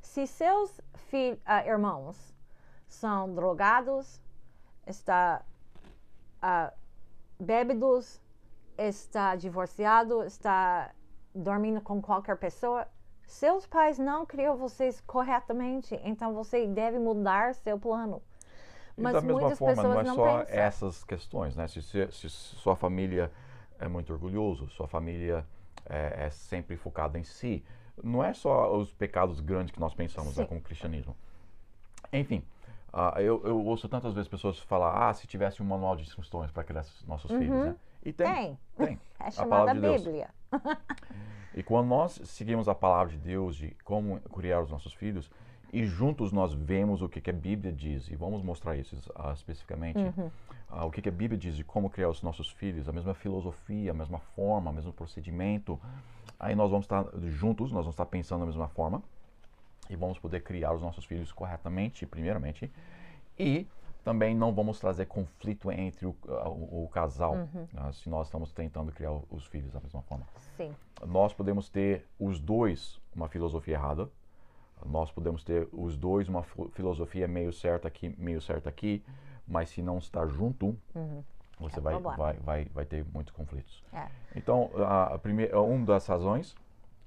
Se 0.00 0.26
seus 0.26 0.78
uh, 0.78 1.66
irmãos 1.66 2.34
são 2.86 3.34
drogados, 3.34 4.20
está 4.86 5.44
uh, 6.42 6.74
bébidos, 7.38 8.20
está 8.78 9.36
divorciado, 9.36 10.24
está 10.24 10.94
dormindo 11.34 11.80
com 11.80 12.00
qualquer 12.00 12.36
pessoa, 12.36 12.86
seus 13.26 13.66
pais 13.66 13.98
não 13.98 14.24
criam 14.24 14.56
vocês 14.56 15.00
corretamente, 15.00 15.98
então 16.04 16.34
você 16.34 16.66
deve 16.66 16.98
mudar 16.98 17.54
seu 17.54 17.78
plano. 17.78 18.22
Mas 18.96 19.12
e 19.12 19.14
da 19.14 19.20
mesma 19.22 19.56
forma, 19.56 19.82
não 19.82 20.00
é 20.00 20.04
só 20.04 20.38
pensam. 20.38 20.54
essas 20.54 21.04
questões, 21.04 21.56
né? 21.56 21.66
Se, 21.66 21.82
se, 21.82 22.12
se, 22.12 22.28
sua 22.28 22.76
família 22.76 23.30
é 23.78 23.88
muito 23.88 24.12
orgulhoso, 24.12 24.68
sua 24.70 24.86
família 24.86 25.44
é, 25.86 26.26
é, 26.26 26.30
sempre 26.30 26.76
focada 26.76 27.18
em 27.18 27.24
si, 27.24 27.64
não 28.02 28.22
é 28.22 28.32
só 28.32 28.76
os 28.76 28.92
pecados 28.92 29.40
grandes 29.40 29.72
que 29.72 29.80
nós 29.80 29.94
pensamos 29.94 30.36
né, 30.36 30.44
com 30.44 30.56
o 30.56 30.60
cristianismo. 30.60 31.16
Enfim, 32.12 32.44
uh, 32.92 33.18
eu, 33.18 33.42
eu, 33.44 33.64
ouço 33.64 33.88
tantas 33.88 34.14
vezes 34.14 34.28
pessoas 34.28 34.58
falar, 34.60 35.08
ah, 35.08 35.14
se 35.14 35.26
tivesse 35.26 35.62
um 35.62 35.66
manual 35.66 35.96
de 35.96 36.02
instruções 36.02 36.50
para 36.50 36.62
criar 36.64 36.84
nossos 37.06 37.30
uhum. 37.30 37.38
filhos, 37.38 37.64
né? 37.66 37.76
E 38.04 38.12
tem. 38.12 38.58
Tem. 38.76 38.86
tem. 38.86 39.00
É 39.24 39.30
chamada 39.30 39.70
a 39.70 39.74
Bíblia. 39.74 40.28
e 41.54 41.62
quando 41.62 41.86
nós 41.86 42.20
seguimos 42.24 42.68
a 42.68 42.74
palavra 42.74 43.10
de 43.10 43.18
Deus 43.18 43.56
de 43.56 43.74
como 43.82 44.20
criar 44.20 44.60
os 44.60 44.70
nossos 44.70 44.92
filhos, 44.92 45.30
e 45.74 45.84
juntos 45.84 46.30
nós 46.30 46.54
vemos 46.54 47.02
o 47.02 47.08
que, 47.08 47.20
que 47.20 47.30
a 47.30 47.32
Bíblia 47.32 47.72
diz, 47.72 48.08
e 48.08 48.14
vamos 48.14 48.44
mostrar 48.44 48.76
isso 48.76 48.94
uh, 49.10 49.32
especificamente, 49.32 49.98
uhum. 49.98 50.30
uh, 50.70 50.86
o 50.86 50.90
que, 50.90 51.02
que 51.02 51.08
a 51.08 51.12
Bíblia 51.12 51.36
diz 51.36 51.56
de 51.56 51.64
como 51.64 51.90
criar 51.90 52.08
os 52.08 52.22
nossos 52.22 52.48
filhos, 52.48 52.88
a 52.88 52.92
mesma 52.92 53.12
filosofia, 53.12 53.90
a 53.90 53.94
mesma 53.94 54.20
forma, 54.20 54.70
o 54.70 54.72
mesmo 54.72 54.92
procedimento, 54.92 55.80
aí 56.38 56.54
nós 56.54 56.70
vamos 56.70 56.84
estar 56.84 57.04
juntos, 57.24 57.72
nós 57.72 57.86
vamos 57.86 57.94
estar 57.94 58.06
pensando 58.06 58.40
da 58.40 58.46
mesma 58.46 58.68
forma, 58.68 59.02
e 59.90 59.96
vamos 59.96 60.16
poder 60.16 60.44
criar 60.44 60.72
os 60.72 60.80
nossos 60.80 61.04
filhos 61.04 61.32
corretamente, 61.32 62.06
primeiramente, 62.06 62.70
e 63.36 63.66
também 64.04 64.32
não 64.32 64.54
vamos 64.54 64.78
trazer 64.78 65.06
conflito 65.06 65.72
entre 65.72 66.06
o, 66.06 66.14
o, 66.24 66.84
o 66.84 66.88
casal, 66.88 67.34
uhum. 67.34 67.66
né, 67.72 67.90
se 67.92 68.08
nós 68.08 68.28
estamos 68.28 68.52
tentando 68.52 68.92
criar 68.92 69.10
os 69.28 69.44
filhos 69.46 69.72
da 69.72 69.80
mesma 69.80 70.02
forma. 70.02 70.24
Sim. 70.56 70.72
Nós 71.04 71.34
podemos 71.34 71.68
ter 71.68 72.06
os 72.16 72.38
dois 72.38 73.00
uma 73.12 73.28
filosofia 73.28 73.74
errada, 73.74 74.08
nós 74.84 75.10
podemos 75.10 75.42
ter 75.42 75.68
os 75.72 75.96
dois 75.96 76.28
uma 76.28 76.42
filosofia 76.72 77.26
meio 77.26 77.52
certa 77.52 77.88
aqui, 77.88 78.14
meio 78.18 78.40
certa 78.40 78.68
aqui, 78.68 79.04
mas 79.46 79.70
se 79.70 79.82
não 79.82 79.98
está 79.98 80.26
junto, 80.26 80.76
uhum. 80.94 81.22
você 81.58 81.78
é 81.78 81.82
vai, 81.82 81.98
vai, 81.98 82.34
vai, 82.34 82.64
vai 82.66 82.84
ter 82.84 83.04
muitos 83.12 83.32
conflitos. 83.32 83.82
É. 83.92 84.06
Então, 84.34 84.70
a, 84.76 85.14
a 85.14 85.18
primeira, 85.18 85.60
uma 85.60 85.86
das 85.86 86.06
razões, 86.06 86.54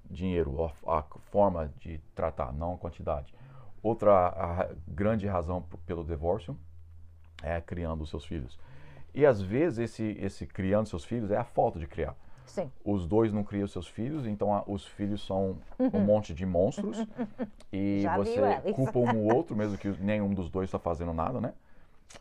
dinheiro, 0.10 0.72
a, 0.86 1.00
a 1.00 1.04
forma 1.32 1.72
de 1.80 2.00
tratar, 2.16 2.52
não 2.54 2.76
a 2.76 2.78
quantidade. 2.78 3.34
Outra 3.82 4.70
grande 4.88 5.28
razão 5.28 5.64
pelo 5.86 6.04
divórcio 6.04 6.58
é, 7.42 7.62
criando 7.62 8.02
os 8.02 8.10
seus 8.10 8.26
filhos. 8.26 8.60
E 9.14 9.26
às 9.26 9.42
vezes 9.42 9.80
esse, 9.80 10.18
esse 10.20 10.46
criando 10.46 10.88
seus 10.88 11.04
filhos 11.04 11.32
é 11.32 11.38
a 11.38 11.44
falta 11.44 11.80
de 11.80 11.88
criar. 11.88 12.16
Sim. 12.48 12.72
Os 12.84 13.06
dois 13.06 13.32
não 13.32 13.44
criam 13.44 13.68
seus 13.68 13.88
filhos, 13.88 14.26
então 14.26 14.54
a, 14.54 14.64
os 14.66 14.86
filhos 14.86 15.26
são 15.26 15.58
uhum. 15.78 15.90
um 15.94 16.00
monte 16.00 16.34
de 16.34 16.46
monstros 16.46 17.06
e 17.72 18.02
Já 18.02 18.18
você 18.18 18.42
culpa 18.74 19.00
um 19.00 19.26
ou 19.26 19.36
outro, 19.36 19.56
mesmo 19.56 19.78
que 19.78 19.90
nenhum 20.02 20.34
dos 20.34 20.50
dois 20.50 20.68
está 20.68 20.80
fazendo 20.80 21.14
nada, 21.14 21.40
né? 21.40 21.54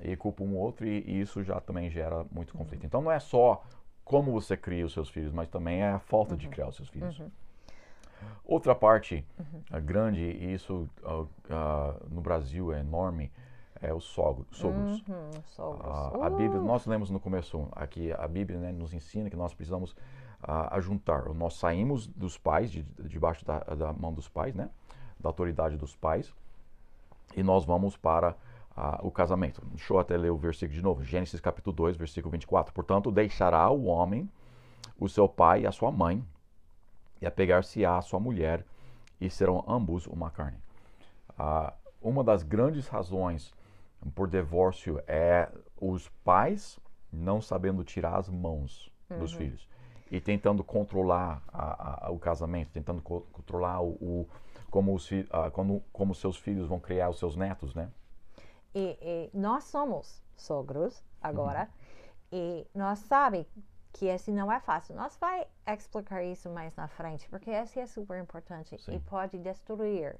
E 0.01 0.17
culpa 0.17 0.43
um 0.43 0.55
ou 0.55 0.61
outro 0.61 0.87
e, 0.87 1.03
e, 1.07 1.21
isso 1.21 1.43
já 1.43 1.61
também 1.61 1.89
gera 1.91 2.27
muito 2.31 2.53
conflito. 2.55 2.85
Então 2.85 3.01
não 3.01 3.11
é 3.11 3.21
só 3.21 3.65
como 4.05 4.33
você 4.33 4.57
cria 4.57 4.85
os 4.85 4.93
seus 4.93 5.09
filhos, 5.09 5.33
mas 5.33 5.49
também 5.49 5.83
é 5.83 5.91
a 5.91 5.99
falta 5.99 6.33
uhum. 6.33 6.39
de 6.39 6.49
criar 6.49 6.69
os 6.69 6.77
seus 6.77 6.89
filhos. 6.89 7.19
Uhum. 7.19 7.31
Outra 8.45 8.75
parte 8.75 9.25
uhum. 9.39 9.81
grande, 9.85 10.21
e 10.21 10.55
isso 10.55 10.89
uh, 11.03 11.23
uh, 11.23 11.29
no 12.09 12.21
Brasil 12.21 12.73
é 12.73 12.81
enorme, 12.81 13.33
é 13.81 13.93
os 13.93 14.05
sogros. 14.05 14.63
Uhum, 14.63 15.03
sogros. 15.47 15.85
A, 15.85 16.27
a, 16.27 16.31
Bíblia, 16.31 16.61
uh! 16.61 16.65
nós 16.65 16.87
lemos 16.87 17.11
no 17.11 17.21
começo, 17.21 17.69
aqui 17.73 18.13
a 18.13 18.27
Bíblia 18.27 18.59
né, 18.59 18.73
nos 18.73 18.95
ensina 18.95 19.29
que 19.29 19.37
nós 19.37 19.53
precisamos 19.53 19.95
uh, 20.43 20.75
ajuntar. 20.75 21.33
Nós 21.35 21.55
saímos 21.55 22.07
dos 22.07 22.39
pais, 22.39 22.71
de, 22.71 22.83
debaixo 23.01 23.45
da, 23.45 23.59
da, 23.59 23.93
mão 23.93 24.13
dos 24.13 24.29
pais, 24.29 24.55
né, 24.55 24.71
da 25.19 25.29
autoridade 25.29 25.77
dos 25.77 25.95
pais, 25.97 26.33
e 27.37 27.43
nós 27.43 27.65
vamos 27.65 27.97
para 27.97 28.31
uh, 28.77 29.07
o 29.07 29.11
casamento. 29.11 29.63
Deixa 29.67 29.93
eu 29.93 29.99
até 29.99 30.17
ler 30.17 30.31
o 30.31 30.37
versículo 30.37 30.77
de 30.77 30.83
novo. 30.83 31.05
Gênesis 31.05 31.41
capítulo 31.41 31.75
2, 31.75 31.97
versículo 31.97 32.33
24. 32.33 32.73
Portanto, 32.73 33.11
deixará 33.11 33.69
o 33.71 33.85
homem 33.85 34.29
o 34.99 35.09
seu 35.09 35.29
pai 35.29 35.63
e 35.63 35.67
a 35.67 35.73
sua 35.73 35.91
mãe, 35.91 36.25
e 37.21 37.27
apegar-se-á 37.27 37.99
a 37.99 38.03
sua 38.03 38.19
mulher, 38.19 38.65
e 39.21 39.29
serão 39.29 39.63
ambos 39.67 40.07
uma 40.07 40.31
carne. 40.31 40.59
Uh, 41.33 41.73
uma 42.01 42.25
das 42.25 42.43
grandes 42.43 42.89
razões 42.89 43.55
por 44.15 44.29
divórcio 44.29 45.03
é 45.07 45.51
os 45.79 46.09
pais 46.25 46.79
não 47.13 47.41
sabendo 47.41 47.85
tirar 47.85 48.17
as 48.17 48.29
mãos 48.29 48.91
uhum. 49.11 49.19
dos 49.19 49.33
filhos 49.33 49.67
e 50.11 50.21
tentando 50.21 50.63
controlar 50.63 51.43
a, 51.49 52.07
a, 52.07 52.11
o 52.11 52.19
casamento, 52.19 52.71
tentando 52.71 53.03
co 53.03 53.23
controlar 53.33 53.81
o, 53.81 53.91
o 54.01 54.29
como, 54.71 54.95
os, 54.95 55.11
uh, 55.11 55.51
como, 55.53 55.83
como 55.93 56.15
seus 56.15 56.37
filhos 56.37 56.69
vão 56.69 56.79
criar 56.79 57.09
os 57.09 57.19
seus 57.19 57.37
netos, 57.37 57.75
né? 57.75 57.91
E, 58.75 58.99
e 59.01 59.31
nós 59.33 59.65
somos 59.65 60.23
sogros 60.37 61.03
agora 61.21 61.69
uhum. 62.31 62.39
e 62.39 62.67
nós 62.75 62.99
sabemos 63.01 63.49
que 63.93 64.07
esse 64.07 64.31
não 64.31 64.53
é 64.53 64.61
fácil. 64.61 64.95
Nós 64.95 65.17
vai 65.17 65.47
explicar 65.67 66.23
isso 66.23 66.51
mais 66.51 66.77
na 66.77 66.87
frente, 66.87 67.27
porque 67.31 67.51
esse 67.51 67.81
é 67.81 67.87
super 67.87 68.21
importante 68.21 68.79
Sim. 68.79 68.97
e 68.97 69.01
pode 69.01 69.39
destruir 69.39 70.15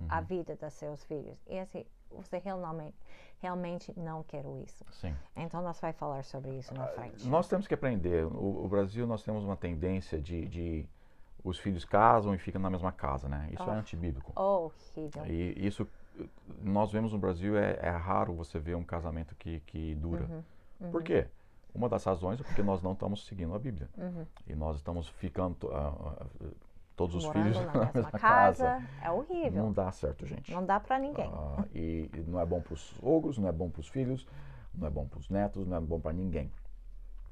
uhum. 0.00 0.06
a 0.08 0.20
vida 0.20 0.56
dos 0.56 0.72
seus 0.74 1.04
filhos. 1.04 1.38
E 1.46 1.54
esse 1.54 1.86
você 2.16 2.38
realmente, 2.38 2.96
realmente 3.40 3.92
não 3.98 4.22
quer 4.22 4.44
isso. 4.62 4.84
Sim. 4.92 5.14
Então 5.36 5.62
nós 5.62 5.80
vai 5.80 5.92
falar 5.92 6.24
sobre 6.24 6.50
isso 6.58 6.72
na 6.74 6.84
ah, 6.84 6.88
frente. 6.88 7.28
Nós 7.28 7.48
temos 7.48 7.66
que 7.66 7.74
aprender. 7.74 8.24
O, 8.26 8.64
o 8.64 8.68
Brasil 8.68 9.06
nós 9.06 9.22
temos 9.22 9.44
uma 9.44 9.56
tendência 9.56 10.20
de, 10.20 10.46
de, 10.46 10.86
os 11.44 11.58
filhos 11.58 11.84
casam 11.84 12.34
e 12.34 12.38
ficam 12.38 12.60
na 12.60 12.70
mesma 12.70 12.92
casa, 12.92 13.28
né? 13.28 13.48
Isso 13.52 13.62
é 13.62 13.66
oh. 13.66 13.74
é 13.74 13.76
antibíblico. 13.76 14.32
Horrível. 14.40 15.26
E 15.26 15.66
isso 15.66 15.86
nós 16.62 16.92
vemos 16.92 17.12
no 17.12 17.18
Brasil 17.18 17.56
é, 17.56 17.78
é 17.80 17.90
raro 17.90 18.34
você 18.34 18.58
ver 18.58 18.76
um 18.76 18.84
casamento 18.84 19.34
que, 19.36 19.60
que 19.60 19.94
dura. 19.94 20.24
Uhum. 20.24 20.42
Uhum. 20.80 20.90
Por 20.90 21.02
quê? 21.02 21.26
Uma 21.74 21.88
das 21.88 22.04
razões 22.04 22.40
é 22.40 22.44
porque 22.44 22.62
nós 22.62 22.82
não 22.82 22.92
estamos 22.92 23.26
seguindo 23.26 23.54
a 23.54 23.58
Bíblia. 23.58 23.88
Uhum. 23.96 24.26
E 24.46 24.54
nós 24.54 24.76
estamos 24.76 25.08
ficando 25.08 25.68
uh, 25.68 26.24
uh, 26.44 26.54
todos 27.02 27.16
os 27.16 27.24
Morando 27.24 27.42
filhos 27.42 27.66
na, 27.66 27.72
na 27.72 27.92
mesma 27.92 28.10
casa. 28.12 28.64
casa. 28.64 28.88
É 29.02 29.10
horrível. 29.10 29.64
Não 29.64 29.72
dá 29.72 29.90
certo, 29.90 30.26
gente. 30.26 30.52
Não 30.52 30.64
dá 30.64 30.78
para 30.78 30.98
ninguém. 30.98 31.28
Uh, 31.28 31.66
e, 31.74 32.10
e, 32.14 32.24
não 32.28 32.40
é 32.40 32.46
bom 32.46 32.60
para 32.60 32.74
os 32.74 32.94
ogros, 33.02 33.38
não 33.38 33.48
é 33.48 33.52
bom 33.52 33.68
para 33.68 33.80
os 33.80 33.88
filhos. 33.88 34.26
não 34.74 34.86
é 34.86 34.90
bom 34.90 35.06
para 35.06 35.18
os 35.18 35.28
netos, 35.28 35.66
não 35.66 35.76
é 35.76 35.80
bom 35.80 36.00
para 36.00 36.12
ninguém. 36.12 36.50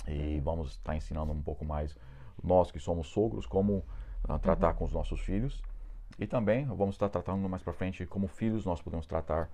E 0.09 0.41
vamos 0.41 0.73
estar 0.73 0.97
ensinando 0.97 1.31
um 1.33 1.43
pouco 1.43 1.65
mais 1.65 1.97
nós 2.43 2.71
que 2.71 2.81
somos 2.81 3.09
sogros 3.09 3.47
como 3.47 3.85
uh, 4.29 4.39
tratar 4.41 4.71
uhum. 4.71 4.77
com 4.77 4.85
os 4.85 4.93
nossos 4.93 5.21
filhos 5.21 5.63
e 6.19 6.27
também 6.27 6.67
vamos 6.67 6.95
estar 6.95 7.09
tratando 7.09 7.49
mais 7.49 7.63
para 7.63 7.73
frente 7.73 8.05
como 8.07 8.27
filhos 8.27 8.65
nós 8.65 8.81
podemos 8.81 9.07
tratar 9.07 9.49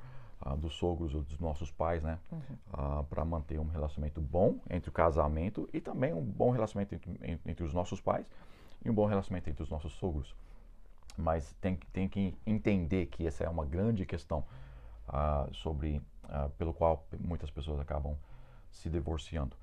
uh, 0.47 0.57
dos 0.57 0.77
sogros 0.77 1.15
ou 1.15 1.23
dos 1.23 1.39
nossos 1.41 1.71
pais, 1.71 2.03
né, 2.03 2.19
uhum. 2.31 2.41
uh, 2.73 3.05
para 3.05 3.25
manter 3.25 3.59
um 3.59 3.67
relacionamento 3.67 4.21
bom 4.21 4.57
entre 4.71 4.89
o 4.89 4.93
casamento 4.93 5.69
e 5.73 5.81
também 5.81 6.15
um 6.15 6.23
bom 6.23 6.51
relacionamento 6.51 6.95
entre, 6.95 7.41
entre 7.45 7.65
os 7.65 7.75
nossos 7.75 8.01
pais 8.01 8.27
e 8.87 8.91
um 8.91 8.95
bom 8.95 9.07
relacionamento 9.07 9.51
entre 9.51 9.63
os 9.63 9.71
nossos 9.71 9.93
sogros. 9.95 10.35
Mas 11.17 11.55
tem, 11.61 11.77
tem 11.93 12.09
que 12.09 12.37
entender 12.47 13.07
que 13.07 13.27
essa 13.27 13.45
é 13.45 13.49
uma 13.49 13.65
grande 13.65 14.05
questão 14.05 14.45
sobre 15.53 16.03
pelo 16.59 16.75
qual 16.75 17.07
muitas 17.21 17.51
pessoas 17.51 17.79
acabam 17.79 18.17
se 18.71 18.91
divorciando 18.91 19.57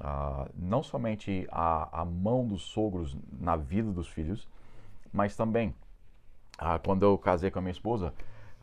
ah, 0.00 0.48
não 0.54 0.82
somente 0.82 1.46
a, 1.50 2.00
a 2.00 2.04
mão 2.04 2.46
dos 2.46 2.62
sogros 2.62 3.16
na 3.32 3.56
vida 3.56 3.90
dos 3.92 4.08
filhos, 4.08 4.48
mas 5.12 5.36
também 5.36 5.74
ah, 6.58 6.78
quando 6.78 7.02
eu 7.02 7.18
casei 7.18 7.50
com 7.50 7.58
a 7.58 7.62
minha 7.62 7.72
esposa, 7.72 8.14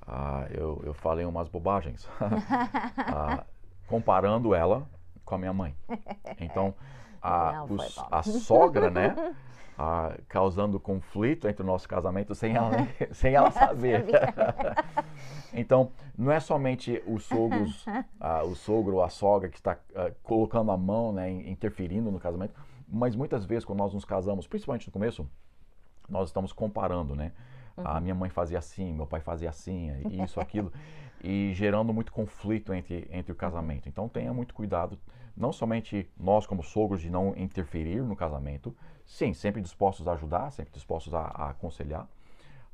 ah, 0.08 0.48
eu, 0.50 0.82
eu 0.84 0.94
falei 0.94 1.25
umas 1.25 1.48
bobagens, 1.48 2.08
ah, 2.98 3.44
comparando 3.88 4.56
ela 4.56 4.88
com 5.24 5.36
a 5.36 5.38
minha 5.38 5.54
mãe. 5.54 5.75
Então, 6.39 6.74
a, 7.22 7.64
os, 7.64 8.00
a 8.12 8.24
sogra, 8.24 8.90
né? 8.90 9.36
Ah, 9.82 10.18
causando 10.28 10.78
conflito 10.78 11.48
entre 11.48 11.64
o 11.64 11.66
nosso 11.66 11.88
casamento 11.88 12.36
sem 12.36 12.54
ela, 12.54 12.72
sem 13.14 13.34
ela 13.34 13.50
saber. 13.52 14.06
então, 15.54 15.92
não 16.18 16.30
é 16.30 16.40
somente 16.42 17.02
os 17.08 17.24
sogros, 17.24 17.86
ah, 18.20 18.44
o 18.44 18.56
sogro 18.56 18.96
ou 18.96 19.04
a 19.04 19.08
sogra 19.08 19.48
que 19.48 19.56
está 19.56 19.78
ah, 19.96 20.12
colocando 20.22 20.72
a 20.72 20.78
mão, 20.78 21.14
né, 21.14 21.32
interferindo 21.32 22.12
no 22.12 22.20
casamento, 22.20 22.54
mas 22.90 23.16
muitas 23.16 23.46
vezes 23.46 23.64
quando 23.64 23.80
nós 23.80 23.94
nos 23.94 24.04
casamos, 24.04 24.48
principalmente 24.48 24.86
no 24.88 24.92
começo, 24.92 25.26
nós 26.10 26.28
estamos 26.28 26.52
comparando, 26.52 27.16
né? 27.16 27.32
Uhum. 27.79 27.88
A 27.88 28.00
minha 28.00 28.15
mãe 28.15 28.29
fazia 28.29 28.59
assim, 28.59 28.93
meu 28.93 29.07
pai 29.07 29.21
fazia 29.21 29.50
assim, 29.50 29.91
isso, 30.24 30.39
aquilo, 30.39 30.71
e 31.24 31.53
gerando 31.53 31.93
muito 31.93 32.12
conflito 32.12 32.74
entre, 32.74 33.07
entre 33.12 33.31
o 33.31 33.36
casamento. 33.36 33.88
Então 33.88 34.07
tenha 34.09 34.33
muito 34.33 34.53
cuidado, 34.53 34.98
não 35.36 35.51
somente 35.51 36.09
nós 36.17 36.45
como 36.45 36.62
sogros 36.62 37.01
de 37.01 37.09
não 37.09 37.33
interferir 37.38 38.01
no 38.01 38.15
casamento, 38.15 38.75
sim, 39.05 39.33
sempre 39.33 39.62
dispostos 39.62 40.07
a 40.07 40.13
ajudar, 40.13 40.51
sempre 40.51 40.74
dispostos 40.74 41.13
a, 41.13 41.21
a 41.21 41.50
aconselhar, 41.51 42.07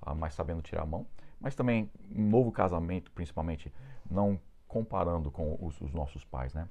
uh, 0.05 0.15
mas 0.15 0.33
sabendo 0.33 0.61
tirar 0.61 0.83
a 0.83 0.85
mão, 0.85 1.05
mas 1.39 1.55
também 1.55 1.89
um 2.13 2.27
novo 2.27 2.51
casamento, 2.51 3.11
principalmente, 3.11 3.71
não 4.09 4.39
comparando 4.67 5.29
com 5.29 5.57
os, 5.61 5.79
os 5.79 5.93
nossos 5.93 6.25
pais, 6.25 6.53
né? 6.53 6.67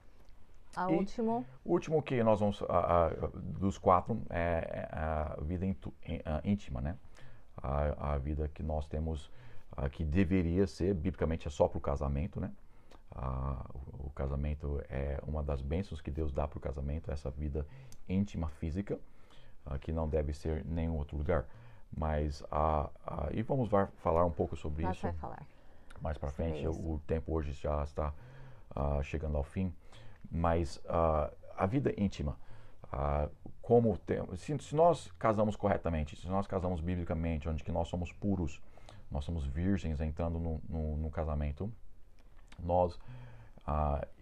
A 0.76 0.90
e 0.90 0.94
último? 0.96 1.46
O 1.64 1.72
último 1.72 2.02
que 2.02 2.22
nós 2.24 2.40
vamos, 2.40 2.60
uh, 2.60 2.64
uh, 2.64 3.40
dos 3.40 3.78
quatro, 3.78 4.20
é, 4.28 4.88
é 4.90 4.96
a 4.96 5.36
vida 5.42 5.64
íntima, 6.44 6.80
né? 6.80 6.96
A, 7.62 8.14
a, 8.14 8.18
vida 8.18 8.49
que 8.49 8.62
nós 8.62 8.87
temos, 8.87 9.30
que 9.92 10.04
deveria 10.04 10.66
ser, 10.66 10.94
biblicamente, 10.94 11.49
é 11.49 11.50
só 11.50 11.68
para 11.68 11.78
o 11.78 11.80
casamento, 11.80 12.40
né? 12.40 12.50
o, 13.75 14.06
o 14.06 14.10
casamento 14.14 14.82
é 14.88 15.21
uma 15.26 15.43
das 15.43 15.62
bênçãos 15.62 16.00
que 16.00 16.10
Deus 16.10 16.32
dá 16.32 16.47
para 16.49 16.58
o 16.58 16.60
casamento, 16.60 17.10
essa 17.10 17.30
vida 17.30 17.67
íntima 18.08 18.49
física, 18.49 18.99
que 19.80 19.93
não 19.93 20.08
deve 20.08 20.32
ser 20.32 20.64
em 20.67 20.69
nenhum 20.69 20.97
outro 20.97 21.17
lugar. 21.17 21.47
Mas, 21.97 22.40
uh, 22.43 22.90
e 23.32 23.43
vamos 23.43 23.69
falar 23.99 24.25
um 24.25 24.30
pouco 24.30 24.56
sobre 24.56 24.82
Nós 24.82 24.97
isso 24.97 25.06
vai 25.06 25.12
falar. 25.14 25.47
mais 26.00 26.19
para 26.19 26.30
frente. 26.30 26.67
O, 26.67 27.00
tempo 27.06 27.32
hoje 27.32 27.52
já 27.52 27.82
está 27.84 28.12
uh, 28.75 29.02
chegando 29.02 29.36
ao 29.36 29.45
fim. 29.45 29.73
Mas 30.30 30.82
a 30.88 31.67
vida 31.67 31.95
íntima, 31.97 32.36
como 33.64 33.98
se, 34.36 34.58
se, 34.58 34.76
nós 34.76 35.10
casamos 35.18 35.56
corretamente, 35.56 36.16
se 36.16 36.28
nós 36.28 36.46
casamos 36.46 36.82
biblicamente, 36.82 37.48
onde 37.48 37.64
que 37.64 37.72
nós 37.72 37.88
somos 37.88 38.12
puros, 38.12 38.60
nós 39.10 39.24
somos 39.24 39.46
virgens 39.46 40.02
entrando 40.02 40.38
no, 40.38 40.60
no, 40.68 40.96
no 40.98 41.10
casamento, 41.10 41.72
nós 42.62 42.98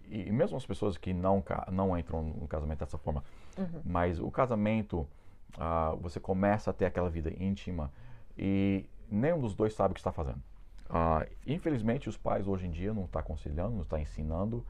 e 0.09 0.31
mesmo 0.31 0.57
as 0.57 0.65
pessoas 0.65 0.97
que 0.97 1.13
não 1.13 1.43
não 1.73 1.99
entram 1.99 2.23
no 2.23 2.47
casamento 2.47 2.79
dessa 2.79 2.97
forma, 2.97 3.25
uhum. 3.59 3.83
mas 3.85 4.21
o 4.21 4.31
casamento 4.31 5.09
uh, 5.57 5.97
você 6.01 6.21
começa 6.21 6.71
a 6.71 6.73
ter 6.73 6.85
aquela 6.85 7.11
vida 7.11 7.33
íntima 7.43 7.91
e 8.39 8.87
nenhum 9.11 9.41
dos 9.41 9.57
dois 9.57 9.75
sabe 9.75 9.91
o 9.91 9.95
que 9.95 10.01
está 10.01 10.13
fazendo. 10.13 10.41
Uh, 10.89 11.29
infelizmente, 11.45 12.09
os 12.09 12.17
pais 12.17 12.47
hoje 12.47 12.67
em 12.67 12.71
dia 12.71 12.95
não 12.95 13.07
estão 13.07 13.21
tá 13.21 13.27
aconselhando, 13.27 13.73
não 13.73 13.83
estão 13.83 13.99
tá 13.99 14.03
ensinando. 14.03 14.65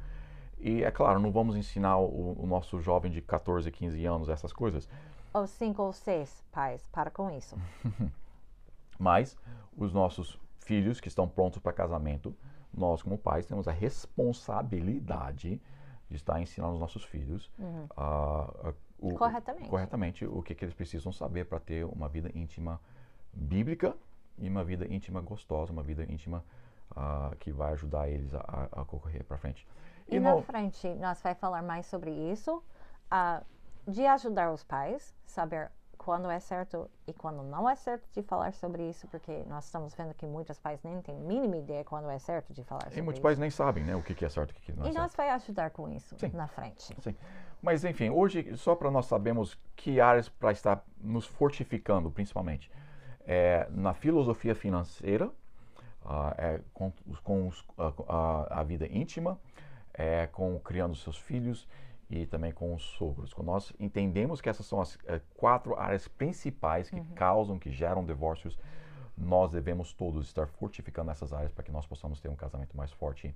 E 0.62 0.84
é 0.84 0.90
claro, 0.92 1.18
não 1.18 1.32
vamos 1.32 1.56
ensinar 1.56 1.98
o, 1.98 2.40
o, 2.40 2.46
nosso 2.46 2.80
jovem 2.80 3.10
de 3.10 3.20
14, 3.20 3.68
15 3.68 4.06
anos 4.06 4.28
essas 4.28 4.52
coisas. 4.52 4.88
Ou 5.34 5.44
5 5.44 5.82
ou 5.82 5.92
6 5.92 6.44
pais, 6.52 6.88
para 6.92 7.10
com 7.10 7.28
isso. 7.30 7.56
Mas 8.96 9.36
os 9.76 9.92
nossos 9.92 10.38
filhos 10.60 11.00
que 11.00 11.08
estão 11.08 11.26
prontos 11.26 11.58
para 11.58 11.72
casamento, 11.72 12.32
nós 12.72 13.02
como 13.02 13.18
pais 13.18 13.44
temos 13.44 13.66
a 13.66 13.72
responsabilidade 13.72 15.60
de 16.08 16.16
estar 16.16 16.40
ensinando 16.40 16.74
os 16.74 16.80
nossos 16.80 17.02
filhos 17.02 17.50
uhum. 17.58 17.86
a, 17.96 18.72
o, 19.00 19.14
corretamente. 19.14 19.68
corretamente 19.68 20.24
o 20.24 20.42
que, 20.42 20.54
que 20.54 20.64
eles 20.64 20.74
precisam 20.74 21.10
saber 21.10 21.46
para 21.46 21.58
ter 21.58 21.84
uma 21.84 22.08
vida 22.08 22.30
íntima 22.38 22.80
bíblica 23.32 23.96
e 24.38 24.48
uma 24.48 24.62
vida 24.62 24.86
íntima 24.86 25.20
gostosa, 25.20 25.72
uma 25.72 25.82
vida 25.82 26.04
íntima 26.08 26.44
uh, 26.92 27.36
que 27.36 27.52
vai 27.52 27.72
ajudar 27.72 28.08
eles 28.08 28.34
a, 28.34 28.68
a 28.72 28.84
correr 28.84 29.22
para 29.24 29.36
frente. 29.36 29.66
E, 30.08 30.16
e 30.16 30.20
no... 30.20 30.36
na 30.36 30.42
frente, 30.42 30.88
nós 30.94 31.20
vai 31.20 31.34
falar 31.34 31.62
mais 31.62 31.86
sobre 31.86 32.10
isso, 32.10 32.62
uh, 33.12 33.44
de 33.86 34.06
ajudar 34.06 34.52
os 34.52 34.62
pais, 34.62 35.14
saber 35.24 35.70
quando 36.02 36.28
é 36.28 36.40
certo 36.40 36.90
e 37.06 37.12
quando 37.12 37.44
não 37.44 37.70
é 37.70 37.76
certo 37.76 38.08
de 38.12 38.22
falar 38.22 38.52
sobre 38.54 38.88
isso, 38.88 39.06
porque 39.06 39.44
nós 39.46 39.66
estamos 39.66 39.94
vendo 39.94 40.12
que 40.14 40.26
muitos 40.26 40.58
pais 40.58 40.82
nem 40.82 41.00
têm 41.00 41.16
a 41.16 41.20
mínima 41.20 41.56
ideia 41.56 41.84
quando 41.84 42.10
é 42.10 42.18
certo 42.18 42.52
de 42.52 42.64
falar 42.64 42.80
sobre 42.80 42.94
isso. 42.94 42.98
E 42.98 43.02
muitos 43.02 43.22
pais 43.22 43.38
nem 43.38 43.50
sabem 43.50 43.84
né, 43.84 43.94
o 43.94 44.02
que 44.02 44.24
é 44.24 44.28
certo 44.28 44.50
e 44.50 44.58
o 44.58 44.60
que 44.60 44.72
não 44.72 44.84
é 44.84 44.88
e 44.88 44.92
certo. 44.92 44.96
E 44.96 45.00
nós 45.00 45.14
vai 45.14 45.30
ajudar 45.30 45.70
com 45.70 45.88
isso 45.88 46.16
Sim. 46.18 46.30
na 46.34 46.48
frente. 46.48 46.92
Sim. 47.00 47.14
Mas 47.62 47.84
enfim, 47.84 48.10
hoje 48.10 48.56
só 48.56 48.74
para 48.74 48.90
nós 48.90 49.06
sabermos 49.06 49.56
que 49.76 50.00
áreas 50.00 50.28
para 50.28 50.50
estar 50.50 50.84
nos 51.00 51.24
fortificando, 51.24 52.10
principalmente, 52.10 52.68
é, 53.24 53.68
na 53.70 53.94
filosofia 53.94 54.56
financeira, 54.56 55.30
é, 56.36 56.60
com, 56.72 56.92
com 57.22 57.48
os, 57.48 57.60
uh, 57.60 58.46
a 58.50 58.62
vida 58.62 58.86
íntima, 58.86 59.38
é, 59.94 60.26
com 60.26 60.58
criando 60.60 60.94
seus 60.94 61.16
filhos 61.16 61.68
e 62.10 62.26
também 62.26 62.52
com 62.52 62.74
os 62.74 62.82
sogros. 62.82 63.34
Nós 63.38 63.72
entendemos 63.80 64.40
que 64.40 64.48
essas 64.48 64.66
são 64.66 64.80
as 64.80 64.98
é, 65.06 65.20
quatro 65.34 65.78
áreas 65.78 66.06
principais 66.06 66.90
que 66.90 66.96
uhum. 66.96 67.14
causam, 67.14 67.58
que 67.58 67.70
geram 67.70 68.04
divórcios, 68.04 68.58
nós 69.16 69.50
devemos 69.50 69.92
todos 69.92 70.26
estar 70.26 70.46
fortificando 70.46 71.10
essas 71.10 71.32
áreas 71.32 71.52
para 71.52 71.64
que 71.64 71.72
nós 71.72 71.86
possamos 71.86 72.20
ter 72.20 72.28
um 72.28 72.36
casamento 72.36 72.76
mais 72.76 72.92
forte 72.92 73.34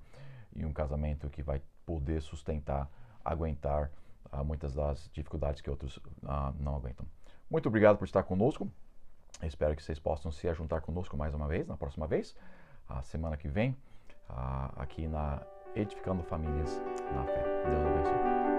e 0.55 0.65
um 0.65 0.73
casamento 0.73 1.29
que 1.29 1.41
vai 1.41 1.61
poder 1.85 2.21
sustentar, 2.21 2.89
aguentar 3.23 3.91
uh, 4.31 4.43
muitas 4.43 4.73
das 4.73 5.09
dificuldades 5.13 5.61
que 5.61 5.69
outros 5.69 5.97
uh, 5.97 6.53
não 6.59 6.75
aguentam. 6.75 7.05
Muito 7.49 7.67
obrigado 7.67 7.97
por 7.97 8.05
estar 8.05 8.23
conosco. 8.23 8.69
espero 9.43 9.75
que 9.75 9.83
vocês 9.83 9.99
possam 9.99 10.31
se 10.31 10.51
juntar 10.53 10.81
conosco 10.81 11.15
mais 11.15 11.33
uma 11.33 11.47
vez, 11.47 11.67
na 11.67 11.77
próxima 11.77 12.07
vez, 12.07 12.35
a 12.89 13.01
semana 13.01 13.37
que 13.37 13.47
vem, 13.47 13.75
aqui 14.75 15.07
na 15.07 15.41
Edificando 15.75 16.23
Famílias 16.23 16.81
na 17.13 17.23
Fé. 17.23 17.43
Deus 17.69 17.85
abençoe. 17.85 18.56